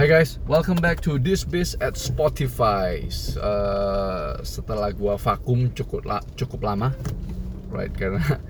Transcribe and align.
Hai 0.00 0.08
guys, 0.08 0.40
welcome 0.48 0.80
back 0.80 1.04
to 1.04 1.20
This 1.20 1.44
Biz 1.44 1.76
at 1.84 1.92
Spotify. 1.92 3.04
Uh, 3.36 4.40
setelah 4.40 4.96
gua 4.96 5.20
vakum 5.20 5.68
cukup 5.76 6.08
la 6.08 6.24
cukup 6.40 6.72
lama, 6.72 6.96
right? 7.68 7.92
Karena 7.92 8.24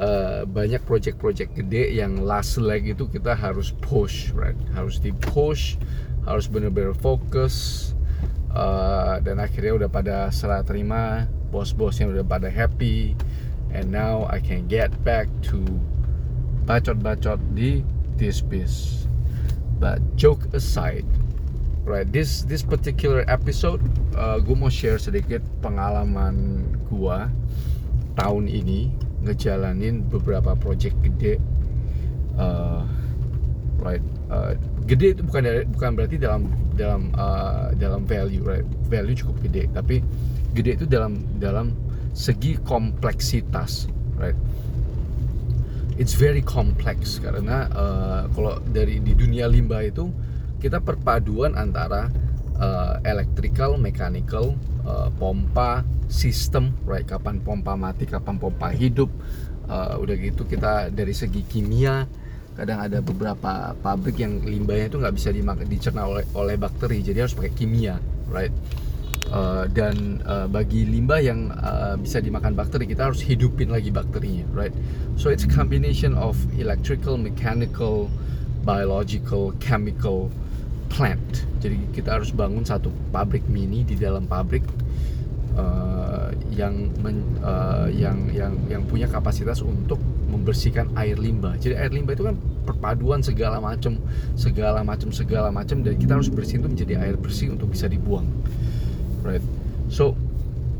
uh, 0.00 0.48
banyak 0.48 0.80
project-project 0.88 1.52
gede 1.52 2.00
yang 2.00 2.24
last 2.24 2.56
leg 2.56 2.88
itu 2.88 3.12
kita 3.12 3.36
harus 3.36 3.76
push, 3.84 4.32
right? 4.32 4.56
Harus 4.72 4.96
di 4.96 5.12
push, 5.12 5.76
harus 6.24 6.48
bener-bener 6.48 6.96
fokus. 6.96 7.92
Uh, 8.56 9.20
dan 9.20 9.36
akhirnya 9.36 9.76
udah 9.76 9.90
pada 9.92 10.32
serah 10.32 10.64
terima, 10.64 11.28
bos-bosnya 11.52 12.08
udah 12.08 12.24
pada 12.24 12.48
happy, 12.48 13.12
and 13.68 13.92
now 13.92 14.24
I 14.32 14.40
can 14.40 14.64
get 14.64 14.88
back 15.04 15.28
to 15.52 15.60
bacot-bacot 16.64 17.36
di 17.52 17.84
This 18.16 18.40
Biz 18.40 19.05
but 19.76 20.00
joke 20.16 20.42
aside 20.56 21.04
right 21.86 22.10
this 22.10 22.42
this 22.48 22.64
particular 22.64 23.22
episode 23.28 23.78
uh, 24.16 24.40
gue 24.42 24.56
mau 24.56 24.72
share 24.72 24.98
sedikit 24.98 25.44
pengalaman 25.62 26.64
gue 26.88 27.18
tahun 28.16 28.48
ini 28.48 28.90
ngejalanin 29.26 30.06
beberapa 30.06 30.54
project 30.56 30.96
gede. 31.02 31.42
Uh, 32.36 32.84
right 33.80 34.00
uh, 34.32 34.56
gede 34.88 35.16
itu 35.16 35.22
bukan 35.24 35.64
bukan 35.72 35.90
berarti 35.96 36.16
dalam 36.16 36.48
dalam 36.76 37.12
uh, 37.16 37.72
dalam 37.76 38.04
value 38.08 38.40
right 38.44 38.66
value 38.88 39.16
cukup 39.16 39.36
gede. 39.44 39.68
Tapi 39.74 40.00
gede 40.56 40.80
itu 40.80 40.86
dalam 40.88 41.20
dalam 41.36 41.76
segi 42.16 42.56
kompleksitas 42.64 43.92
right 44.16 44.36
it's 45.96 46.12
very 46.16 46.44
complex 46.44 47.18
karena 47.20 47.68
uh, 47.72 48.22
kalau 48.32 48.60
dari 48.68 49.00
di 49.00 49.16
dunia 49.16 49.48
limbah 49.48 49.84
itu 49.84 50.12
kita 50.60 50.80
perpaduan 50.80 51.52
antara 51.56 52.08
uh, 52.56 52.96
electrical, 53.04 53.76
mechanical, 53.76 54.56
uh, 54.88 55.12
pompa, 55.16 55.84
sistem, 56.08 56.72
right? 56.88 57.04
Kapan 57.04 57.40
pompa 57.44 57.76
mati, 57.76 58.08
kapan 58.08 58.40
pompa 58.40 58.72
hidup. 58.72 59.12
Uh, 59.66 59.98
udah 59.98 60.14
gitu 60.14 60.46
kita 60.46 60.94
dari 60.94 61.10
segi 61.10 61.42
kimia 61.42 62.06
kadang 62.54 62.80
ada 62.80 63.04
beberapa 63.04 63.74
pabrik 63.84 64.16
yang 64.22 64.40
limbahnya 64.40 64.88
itu 64.88 64.96
nggak 65.02 65.14
bisa 65.18 65.28
dicerna 65.68 66.08
oleh 66.08 66.24
oleh 66.38 66.56
bakteri 66.56 67.04
jadi 67.04 67.26
harus 67.26 67.34
pakai 67.34 67.52
kimia 67.52 67.98
right 68.30 68.54
Uh, 69.26 69.66
dan 69.74 70.22
uh, 70.22 70.46
bagi 70.46 70.86
limbah 70.86 71.18
yang 71.18 71.50
uh, 71.58 71.98
bisa 71.98 72.22
dimakan 72.22 72.54
bakteri 72.54 72.86
kita 72.86 73.10
harus 73.10 73.18
hidupin 73.18 73.74
lagi 73.74 73.90
bakterinya 73.90 74.46
right? 74.54 74.70
So 75.18 75.34
it's 75.34 75.42
a 75.42 75.50
combination 75.50 76.14
of 76.14 76.38
electrical 76.54 77.18
mechanical 77.18 78.06
biological 78.62 79.50
chemical 79.58 80.30
plant. 80.90 81.46
Jadi 81.58 81.90
kita 81.90 82.18
harus 82.18 82.30
bangun 82.30 82.62
satu 82.62 82.90
pabrik 83.10 83.46
mini 83.50 83.82
di 83.82 83.98
dalam 83.98 84.30
pabrik 84.30 84.62
uh, 85.58 86.30
yang 86.54 86.90
men, 87.02 87.22
uh, 87.42 87.90
yang 87.90 88.30
yang 88.30 88.54
yang 88.70 88.82
punya 88.86 89.10
kapasitas 89.10 89.62
untuk 89.62 89.98
membersihkan 90.26 90.90
air 90.98 91.18
limbah. 91.18 91.54
Jadi 91.58 91.74
air 91.78 91.90
limbah 91.90 92.14
itu 92.14 92.26
kan 92.26 92.36
perpaduan 92.66 93.22
segala 93.22 93.62
macam 93.62 93.98
segala 94.34 94.82
macam 94.82 95.14
segala 95.14 95.48
macam 95.54 95.86
dan 95.86 95.94
kita 95.94 96.18
harus 96.18 96.30
bersihin 96.30 96.66
itu 96.66 96.70
menjadi 96.74 96.94
air 96.98 97.14
bersih 97.14 97.54
untuk 97.54 97.70
bisa 97.70 97.86
dibuang 97.86 98.26
right. 99.26 99.42
So 99.90 100.14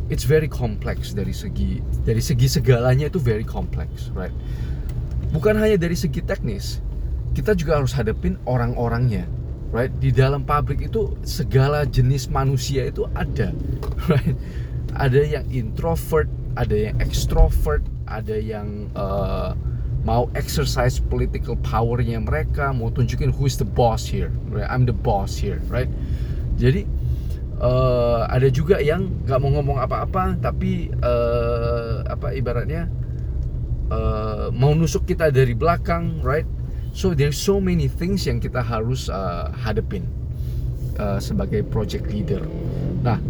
it's 0.06 0.22
very 0.22 0.47
complex 0.47 1.11
dari 1.11 1.34
segi 1.34 1.83
dari 2.06 2.22
segi 2.22 2.47
segalanya 2.47 3.11
itu 3.11 3.19
very 3.19 3.42
complex 3.42 4.14
right? 4.14 4.33
Bukan 5.34 5.58
hanya 5.58 5.75
dari 5.75 5.98
segi 5.98 6.22
teknis 6.22 6.78
kita 7.34 7.53
juga 7.58 7.83
harus 7.83 7.91
hadapin 7.91 8.38
orang-orangnya 8.47 9.27
right? 9.75 9.91
Di 9.98 10.14
dalam 10.14 10.47
pabrik 10.47 10.86
itu 10.86 11.19
segala 11.27 11.83
jenis 11.84 12.30
manusia 12.30 12.86
itu 12.86 13.11
ada 13.19 13.50
right? 14.11 14.36
Ada 14.97 15.20
yang 15.27 15.44
introvert 15.50 16.31
ada 16.56 16.72
yang 16.72 16.97
extrovert 17.03 17.82
ada 18.06 18.38
yang 18.38 18.88
uh, 18.94 19.53
mau 20.06 20.31
exercise 20.38 21.03
political 21.03 21.59
powernya 21.66 22.22
mereka 22.22 22.70
mau 22.70 22.94
tunjukin 22.94 23.34
who 23.34 23.50
is 23.50 23.59
the 23.59 23.66
boss 23.66 24.06
here 24.06 24.31
right? 24.54 24.70
I'm 24.70 24.87
the 24.87 24.94
boss 24.94 25.34
here 25.34 25.59
right? 25.66 25.91
Jadi 26.56 26.88
uh, 27.61 28.28
ada 28.28 28.49
juga 28.53 28.81
yang 28.81 29.09
nggak 29.25 29.39
mau 29.41 29.50
ngomong 29.61 29.78
apa-apa 29.81 30.37
tapi 30.41 30.93
uh, 31.00 32.05
apa 32.09 32.33
ibaratnya 32.37 32.89
uh, 33.93 34.49
mau 34.53 34.72
nusuk 34.72 35.09
kita 35.09 35.33
dari 35.33 35.53
belakang 35.53 36.21
right? 36.21 36.47
So 36.97 37.12
there's 37.12 37.37
so 37.37 37.61
many 37.61 37.93
things 37.93 38.25
yang 38.25 38.41
kita 38.41 38.65
harus 38.65 39.12
uh, 39.12 39.53
hadepin 39.53 40.09
uh, 40.97 41.21
sebagai 41.21 41.61
project 41.69 42.09
leader. 42.09 42.41
Nah 43.05 43.21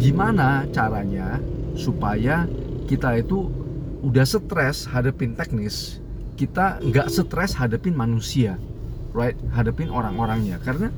gimana 0.00 0.64
caranya 0.72 1.36
supaya 1.76 2.48
kita 2.88 3.20
itu 3.20 3.52
udah 4.00 4.24
stres 4.24 4.88
hadepin 4.88 5.36
teknis 5.36 6.00
kita 6.40 6.80
nggak 6.80 7.12
stres 7.12 7.52
hadepin 7.52 7.92
manusia 7.92 8.56
right? 9.12 9.36
Hadepin 9.54 9.90
orang-orangnya. 9.90 10.58
Karena 10.62 10.88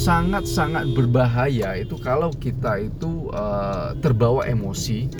sangat-sangat 0.00 0.96
berbahaya 0.96 1.76
itu 1.76 2.00
kalau 2.00 2.32
kita 2.32 2.80
itu 2.80 3.28
uh, 3.36 3.92
terbawa 4.00 4.48
emosi, 4.48 5.12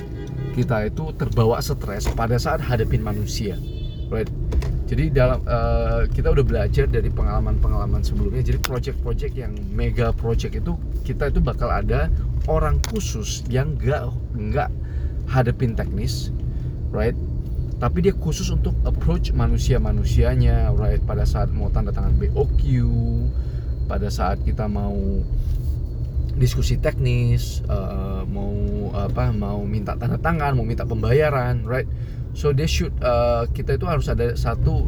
kita 0.57 0.89
itu 0.89 1.13
terbawa 1.21 1.61
stres 1.61 2.09
pada 2.17 2.41
saat 2.41 2.65
hadapin 2.65 3.05
manusia, 3.05 3.61
right? 4.09 4.29
Jadi 4.89 5.13
dalam 5.13 5.45
uh, 5.45 6.09
kita 6.09 6.33
udah 6.33 6.43
belajar 6.43 6.89
dari 6.89 7.13
pengalaman-pengalaman 7.13 8.01
sebelumnya. 8.03 8.43
Jadi 8.43 8.59
project-project 8.65 9.35
yang 9.37 9.53
mega 9.71 10.17
project 10.17 10.57
itu 10.57 10.75
kita 11.05 11.29
itu 11.29 11.45
bakal 11.45 11.69
ada 11.71 12.09
orang 12.49 12.81
khusus 12.89 13.45
yang 13.53 13.77
nggak 13.77 14.11
nggak 14.35 14.73
hadapin 15.29 15.77
teknis, 15.77 16.33
right? 16.89 17.15
Tapi 17.79 18.09
dia 18.09 18.17
khusus 18.17 18.49
untuk 18.49 18.73
approach 18.89 19.31
manusia-manusianya, 19.37 20.73
right? 20.73 21.05
Pada 21.05 21.29
saat 21.29 21.53
mau 21.53 21.69
tanda 21.69 21.93
tangan 21.93 22.17
BOQ, 22.17 22.61
pada 23.91 24.07
saat 24.07 24.39
kita 24.47 24.71
mau 24.71 24.95
diskusi 26.39 26.79
teknis 26.79 27.67
uh, 27.67 28.23
mau 28.23 28.55
apa 28.95 29.35
mau 29.35 29.67
minta 29.67 29.99
tanda 29.99 30.15
tangan 30.15 30.55
mau 30.55 30.63
minta 30.63 30.87
pembayaran 30.87 31.67
right? 31.67 31.91
So 32.39 32.55
they 32.55 32.71
should 32.71 32.95
uh, 33.03 33.51
kita 33.51 33.75
itu 33.75 33.91
harus 33.91 34.07
ada 34.07 34.39
satu 34.39 34.87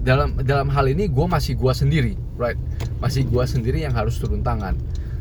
dalam 0.00 0.40
dalam 0.40 0.72
hal 0.72 0.88
ini 0.88 1.12
gue 1.12 1.26
masih 1.28 1.60
gue 1.60 1.72
sendiri 1.76 2.14
right? 2.40 2.56
Masih 3.04 3.28
gue 3.28 3.44
sendiri 3.44 3.84
yang 3.84 3.92
harus 3.92 4.16
turun 4.16 4.40
tangan. 4.40 4.80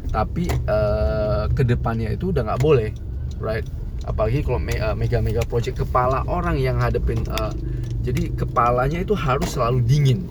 Tapi 0.10 0.48
uh, 0.66 1.52
ke 1.52 1.68
depannya 1.68 2.16
itu 2.16 2.32
udah 2.32 2.48
nggak 2.48 2.62
boleh 2.64 2.96
right? 3.44 3.68
Apalagi 4.08 4.48
kalau 4.48 4.64
me, 4.64 4.74
uh, 4.80 4.96
mega 4.96 5.20
mega 5.20 5.44
project 5.44 5.84
kepala 5.84 6.24
orang 6.26 6.56
yang 6.56 6.80
hadepin 6.80 7.20
uh, 7.28 7.52
jadi 8.00 8.32
kepalanya 8.32 9.04
itu 9.04 9.12
harus 9.14 9.54
selalu 9.54 9.84
dingin 9.84 10.24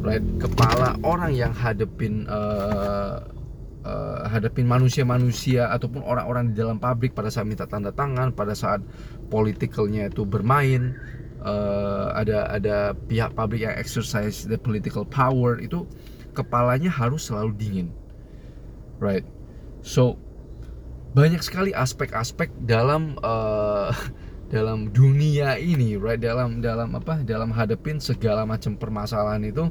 right. 0.00 0.24
Kepala 0.40 0.96
orang 1.04 1.32
yang 1.36 1.52
hadepin 1.52 2.28
uh, 2.28 3.24
uh, 3.84 4.28
hadapin 4.28 4.68
manusia-manusia 4.68 5.68
ataupun 5.72 6.04
orang-orang 6.04 6.52
di 6.52 6.54
dalam 6.60 6.80
pabrik 6.80 7.16
pada 7.16 7.32
saat 7.32 7.48
minta 7.48 7.64
tanda 7.64 7.92
tangan 7.92 8.32
pada 8.32 8.52
saat 8.52 8.80
politikalnya 9.32 10.08
itu 10.12 10.24
bermain 10.24 10.96
uh, 11.44 12.12
ada 12.16 12.48
ada 12.52 12.76
pihak 13.08 13.32
pabrik 13.36 13.64
yang 13.64 13.76
exercise 13.76 14.44
the 14.44 14.56
political 14.60 15.04
power 15.04 15.60
itu 15.60 15.84
kepalanya 16.36 16.88
harus 16.92 17.28
selalu 17.28 17.52
dingin. 17.56 17.88
Right. 19.00 19.24
So 19.80 20.20
banyak 21.10 21.42
sekali 21.42 21.74
aspek-aspek 21.74 22.54
dalam 22.70 23.18
uh, 23.24 23.90
dalam 24.50 24.90
dunia 24.90 25.56
ini 25.56 25.94
right 25.94 26.18
dalam 26.18 26.58
dalam 26.58 26.98
apa 26.98 27.22
dalam 27.22 27.54
hadapin 27.54 28.02
segala 28.02 28.42
macam 28.42 28.74
permasalahan 28.74 29.46
itu 29.46 29.70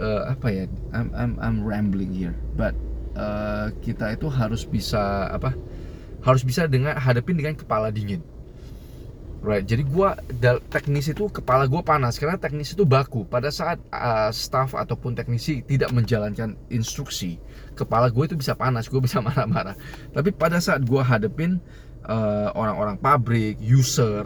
uh, 0.00 0.32
apa 0.32 0.48
ya 0.48 0.64
I'm, 0.96 1.08
I'm 1.12 1.32
I'm 1.36 1.56
rambling 1.60 2.16
here 2.16 2.32
but 2.56 2.72
uh, 3.12 3.68
kita 3.84 4.16
itu 4.16 4.32
harus 4.32 4.64
bisa 4.64 5.28
apa 5.28 5.52
harus 6.24 6.40
bisa 6.40 6.64
dengan 6.64 6.96
hadapin 6.96 7.36
dengan 7.36 7.52
kepala 7.54 7.92
dingin 7.92 8.24
right. 9.44 9.62
Jadi 9.68 9.84
gua 9.84 10.16
teknis 10.72 11.12
itu 11.12 11.28
kepala 11.28 11.68
gua 11.68 11.84
panas 11.84 12.16
karena 12.16 12.40
teknis 12.40 12.72
itu 12.72 12.88
baku. 12.88 13.28
Pada 13.28 13.52
saat 13.52 13.76
uh, 13.92 14.32
staff 14.32 14.72
ataupun 14.72 15.12
teknisi 15.12 15.60
tidak 15.68 15.92
menjalankan 15.92 16.56
instruksi 16.72 17.36
kepala 17.76 18.08
gue 18.08 18.24
itu 18.24 18.38
bisa 18.38 18.54
panas 18.56 18.88
gue 18.88 18.98
bisa 18.98 19.20
marah-marah. 19.26 19.76
Tapi 20.16 20.32
pada 20.32 20.58
saat 20.58 20.82
gua 20.88 21.04
hadapin 21.04 21.60
eh, 22.08 22.48
orang-orang 22.52 22.96
pabrik, 23.00 23.56
user, 23.60 24.24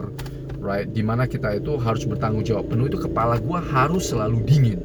right? 0.59 0.87
Di 0.91 1.01
mana 1.01 1.25
kita 1.25 1.57
itu 1.57 1.79
harus 1.79 2.03
bertanggung 2.03 2.43
jawab 2.43 2.69
penuh 2.69 2.91
itu 2.91 2.99
kepala 2.99 3.39
gue 3.39 3.59
harus 3.71 4.11
selalu 4.11 4.43
dingin, 4.43 4.79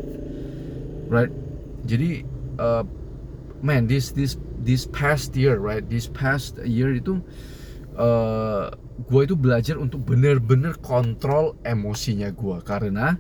right? 1.11 1.31
Jadi, 1.85 2.25
uh, 2.57 2.87
man, 3.61 3.85
this 3.85 4.15
this 4.15 4.41
this 4.65 4.89
past 4.89 5.37
year, 5.37 5.61
right? 5.61 5.85
This 5.85 6.09
past 6.09 6.57
year 6.65 6.97
itu 6.97 7.21
uh, 7.99 8.01
eh, 8.01 8.67
gue 9.05 9.21
itu 9.27 9.35
belajar 9.37 9.77
untuk 9.77 10.07
bener-bener 10.07 10.79
kontrol 10.81 11.59
emosinya 11.67 12.31
gue 12.31 12.63
karena 12.63 13.19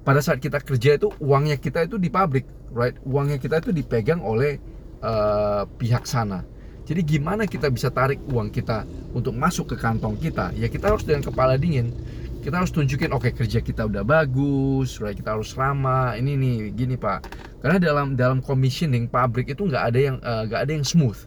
pada 0.00 0.24
saat 0.24 0.40
kita 0.40 0.62
kerja 0.64 0.96
itu 0.96 1.12
uangnya 1.20 1.60
kita 1.60 1.84
itu 1.84 2.00
di 2.00 2.08
pabrik, 2.08 2.48
right? 2.72 2.96
Uangnya 3.04 3.36
kita 3.36 3.60
itu 3.60 3.74
dipegang 3.74 4.24
oleh 4.24 4.56
uh, 5.04 5.68
pihak 5.76 6.08
sana. 6.08 6.46
Jadi 6.88 7.00
gimana 7.06 7.46
kita 7.46 7.70
bisa 7.70 7.88
tarik 7.92 8.18
uang 8.30 8.50
kita 8.50 8.84
untuk 9.12 9.36
masuk 9.36 9.74
ke 9.74 9.76
kantong 9.78 10.16
kita? 10.18 10.50
Ya 10.56 10.66
kita 10.66 10.90
harus 10.90 11.06
dengan 11.06 11.22
kepala 11.26 11.54
dingin. 11.60 11.92
Kita 12.40 12.56
harus 12.56 12.72
tunjukin, 12.72 13.12
oke 13.12 13.28
okay, 13.28 13.32
kerja 13.36 13.60
kita 13.60 13.84
udah 13.84 14.00
bagus, 14.00 14.96
right? 14.96 15.12
Kita 15.12 15.36
harus 15.36 15.52
ramah. 15.52 16.16
Ini 16.16 16.40
nih, 16.40 16.56
gini 16.72 16.96
pak. 16.96 17.28
Karena 17.60 17.76
dalam 17.76 18.16
dalam 18.16 18.40
commissioning 18.40 19.12
pabrik 19.12 19.52
itu 19.52 19.68
nggak 19.68 19.84
ada 19.92 19.98
yang 20.00 20.16
uh, 20.24 20.48
nggak 20.48 20.60
uh, 20.60 20.64
ada 20.64 20.72
yang 20.72 20.86
smooth, 20.86 21.20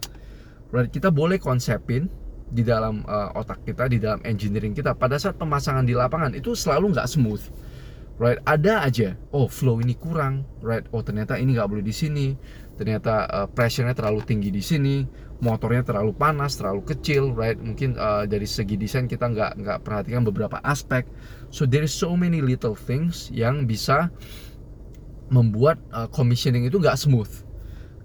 right? 0.74 0.90
Kita 0.90 1.14
boleh 1.14 1.38
konsepin 1.38 2.10
di 2.50 2.66
dalam 2.66 3.06
uh, 3.06 3.30
otak 3.38 3.62
kita, 3.62 3.86
di 3.86 4.02
dalam 4.02 4.26
engineering 4.26 4.74
kita. 4.74 4.98
Pada 4.98 5.22
saat 5.22 5.38
pemasangan 5.38 5.86
di 5.86 5.94
lapangan 5.94 6.34
itu 6.34 6.58
selalu 6.58 6.98
nggak 6.98 7.06
smooth 7.06 7.46
right 8.18 8.40
ada 8.46 8.86
aja. 8.86 9.18
Oh 9.34 9.50
flow 9.50 9.82
ini 9.82 9.98
kurang 9.98 10.46
right. 10.62 10.86
Oh 10.94 11.02
ternyata 11.02 11.38
ini 11.38 11.58
nggak 11.58 11.70
boleh 11.70 11.86
di 11.86 11.96
sini. 11.96 12.34
Ternyata 12.74 13.30
uh, 13.30 13.48
pressure-nya 13.48 13.94
terlalu 13.94 14.26
tinggi 14.26 14.50
di 14.50 14.62
sini. 14.62 15.06
Motornya 15.44 15.84
terlalu 15.84 16.16
panas 16.16 16.58
terlalu 16.58 16.82
kecil 16.88 17.36
right. 17.36 17.60
Mungkin 17.60 18.00
uh, 18.00 18.26
dari 18.26 18.48
segi 18.50 18.80
desain 18.80 19.06
kita 19.06 19.30
nggak 19.30 19.52
nggak 19.62 19.78
perhatikan 19.86 20.26
beberapa 20.26 20.58
aspek. 20.66 21.06
So 21.54 21.70
there 21.70 21.86
is 21.86 21.94
so 21.94 22.18
many 22.18 22.42
little 22.42 22.74
things 22.74 23.30
yang 23.30 23.70
bisa 23.70 24.10
membuat 25.30 25.82
uh, 25.94 26.10
commissioning 26.10 26.66
itu 26.70 26.78
nggak 26.78 26.98
smooth 26.98 27.53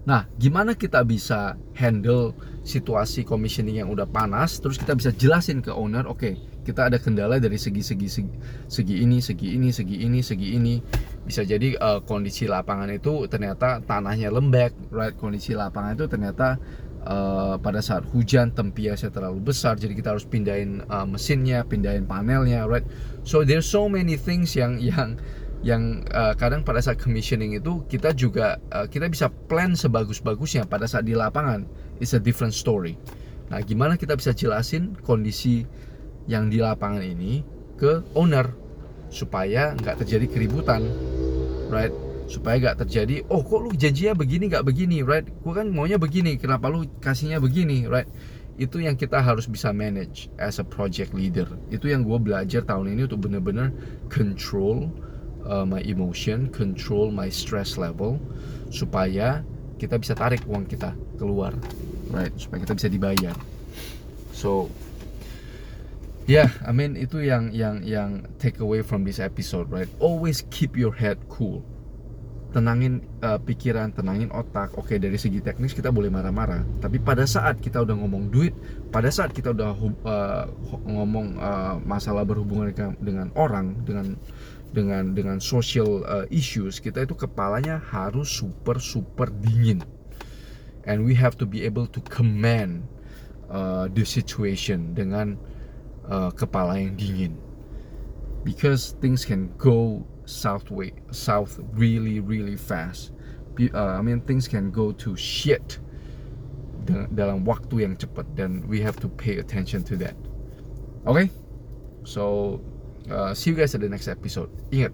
Nah, 0.09 0.25
gimana 0.41 0.73
kita 0.73 1.05
bisa 1.05 1.61
handle 1.77 2.33
situasi 2.65 3.29
commissioning 3.29 3.85
yang 3.85 3.93
udah 3.93 4.09
panas, 4.09 4.57
terus 4.57 4.81
kita 4.81 4.97
bisa 4.97 5.13
jelasin 5.13 5.61
ke 5.61 5.69
owner, 5.69 6.09
oke, 6.09 6.17
okay, 6.17 6.41
kita 6.65 6.89
ada 6.89 6.97
kendala 6.97 7.37
dari 7.37 7.61
segi-segi 7.61 8.09
segi, 8.09 8.33
segi 8.73 9.05
ini, 9.05 9.21
segi 9.21 9.61
ini, 9.61 9.69
segi 9.69 9.97
ini, 10.09 10.25
segi 10.25 10.49
ini. 10.57 10.75
Bisa 11.29 11.45
jadi 11.45 11.77
uh, 11.77 12.01
kondisi 12.09 12.49
lapangan 12.49 12.89
itu 12.89 13.29
ternyata 13.29 13.85
tanahnya 13.85 14.33
lembek, 14.33 14.73
right? 14.89 15.13
Kondisi 15.13 15.53
lapangan 15.53 16.01
itu 16.01 16.09
ternyata 16.09 16.57
uh, 17.05 17.61
pada 17.61 17.85
saat 17.85 18.09
hujan 18.09 18.57
tempiasnya 18.57 19.13
terlalu 19.13 19.53
besar, 19.53 19.77
jadi 19.77 19.93
kita 19.93 20.17
harus 20.17 20.25
pindahin 20.25 20.89
uh, 20.89 21.05
mesinnya, 21.05 21.69
pindahin 21.69 22.09
panelnya, 22.09 22.65
right? 22.65 22.85
So 23.29 23.45
there's 23.45 23.69
so 23.69 23.93
many 23.93 24.17
things 24.17 24.57
yang 24.57 24.81
yang 24.81 25.21
yang 25.67 26.07
uh, 26.15 26.39
kadang 26.39 26.63
pada 26.63 26.79
saat 26.79 27.03
commissioning 27.03 27.59
itu 27.59 27.83
kita 27.91 28.15
juga 28.15 28.63
uh, 28.71 28.87
kita 28.87 29.11
bisa 29.11 29.27
plan 29.51 29.75
sebagus-bagusnya 29.75 30.71
pada 30.71 30.87
saat 30.87 31.03
di 31.03 31.19
lapangan 31.19 31.67
it's 31.99 32.15
a 32.15 32.21
different 32.23 32.55
story. 32.55 32.95
Nah, 33.49 33.65
gimana 33.65 33.99
kita 33.99 34.15
bisa 34.15 34.31
jelasin 34.37 34.95
kondisi 35.03 35.65
yang 36.29 36.53
di 36.53 36.61
lapangan 36.61 37.03
ini 37.03 37.43
ke 37.81 38.05
owner 38.15 38.53
supaya 39.09 39.73
nggak 39.73 40.05
terjadi 40.05 40.27
keributan, 40.29 40.85
right? 41.73 41.93
Supaya 42.29 42.61
nggak 42.61 42.85
terjadi, 42.85 43.25
oh 43.33 43.41
kok 43.41 43.65
lu 43.65 43.73
janjinya 43.73 44.13
begini 44.13 44.53
nggak 44.53 44.67
begini, 44.69 45.01
right? 45.01 45.25
Gua 45.41 45.65
kan 45.65 45.73
maunya 45.73 45.97
begini, 45.97 46.37
kenapa 46.37 46.69
lu 46.69 46.85
kasihnya 47.01 47.41
begini, 47.41 47.89
right? 47.89 48.07
Itu 48.61 48.85
yang 48.85 49.01
kita 49.01 49.23
harus 49.25 49.49
bisa 49.49 49.73
manage 49.73 50.29
as 50.37 50.61
a 50.61 50.67
project 50.67 51.17
leader. 51.17 51.49
Itu 51.73 51.89
yang 51.89 52.03
gue 52.03 52.19
belajar 52.19 52.67
tahun 52.67 52.91
ini 52.99 53.07
untuk 53.07 53.31
bener-bener 53.31 53.71
control 54.11 54.91
uh, 55.47 55.63
my 55.63 55.85
emotion, 55.87 56.51
control 56.51 57.13
my 57.13 57.31
stress 57.31 57.79
level 57.79 58.19
supaya 58.73 59.45
kita 59.79 59.95
bisa 59.97 60.19
tarik 60.19 60.43
uang 60.51 60.67
kita 60.67 60.93
keluar, 61.17 61.55
right? 62.11 62.35
Supaya 62.35 62.67
kita 62.67 62.75
bisa 62.75 62.89
dibayar. 62.91 63.37
So, 64.35 64.71
yeah, 66.27 66.51
I 66.67 66.75
mean 66.75 66.99
itu 66.99 67.23
yang 67.23 67.55
yang 67.55 67.87
yang 67.87 68.27
take 68.43 68.59
away 68.59 68.83
from 68.83 69.07
this 69.07 69.23
episode, 69.23 69.71
right? 69.71 69.89
Always 70.03 70.43
keep 70.51 70.75
your 70.75 70.93
head 70.95 71.19
cool. 71.31 71.63
Tenangin 72.49 73.05
uh, 73.21 73.37
pikiran, 73.37 73.93
tenangin 73.93 74.33
otak. 74.33 74.73
Oke, 74.75 74.97
okay, 74.97 74.99
dari 74.99 75.21
segi 75.21 75.45
teknis 75.45 75.77
kita 75.77 75.93
boleh 75.93 76.09
marah-marah, 76.09 76.65
tapi 76.81 76.97
pada 76.97 77.29
saat 77.29 77.61
kita 77.61 77.85
udah 77.85 77.93
ngomong 77.93 78.33
duit, 78.33 78.57
pada 78.89 79.13
saat 79.13 79.37
kita 79.37 79.53
udah 79.53 79.77
uh, 79.77 80.45
ngomong 80.89 81.37
uh, 81.37 81.77
masalah 81.85 82.25
berhubungan 82.25 82.73
dengan 83.05 83.29
orang, 83.37 83.77
dengan 83.85 84.17
dengan 84.73 85.17
dengan 85.17 85.41
social 85.41 86.05
uh, 86.05 86.27
issues 86.29 86.77
kita 86.79 87.09
itu 87.09 87.17
kepalanya 87.17 87.81
harus 87.81 88.29
super 88.29 88.77
super 88.77 89.33
dingin. 89.41 89.81
And 90.89 91.05
we 91.05 91.13
have 91.17 91.37
to 91.41 91.45
be 91.45 91.69
able 91.69 91.85
to 91.93 92.01
command 92.09 92.89
uh, 93.53 93.93
the 93.93 94.09
situation 94.09 94.97
dengan 94.97 95.37
uh, 96.09 96.33
kepala 96.33 96.81
yang 96.81 96.97
dingin. 96.97 97.35
Because 98.45 98.97
things 99.05 99.29
can 99.29 99.53
go 99.61 100.05
south 100.29 100.69
way 100.69 100.93
south 101.11 101.61
really 101.73 102.21
really 102.21 102.57
fast. 102.57 103.13
Uh, 103.59 103.99
I 103.99 104.03
mean 104.05 104.23
things 104.23 104.47
can 104.47 104.71
go 104.71 104.93
to 105.03 105.17
shit 105.17 105.81
dalam 106.89 107.45
waktu 107.45 107.85
yang 107.85 107.95
cepat 108.01 108.25
dan 108.33 108.65
we 108.65 108.81
have 108.81 108.97
to 109.01 109.09
pay 109.09 109.41
attention 109.41 109.85
to 109.85 109.97
that. 110.01 110.17
Okay? 111.05 111.29
So 112.05 112.57
Uh, 113.11 113.35
see 113.35 113.51
you 113.51 113.57
guys 113.57 113.75
at 113.75 113.81
the 113.81 113.89
next 113.89 114.09
episode. 114.09 114.51
Ingat, 114.71 114.93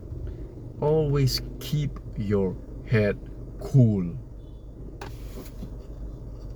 always 0.80 1.42
keep 1.60 1.98
your 2.16 2.56
head 2.86 3.18
cool. 3.60 4.14